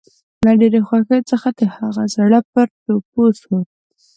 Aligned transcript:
له 0.45 0.51
ډېرې 0.59 0.79
خوښۍ 0.87 1.21
څخه 1.31 1.47
د 1.57 1.59
هغه 1.75 2.03
زړه 2.15 2.39
پر 2.51 2.67
ټوپو 2.83 3.23
شو 3.41 3.57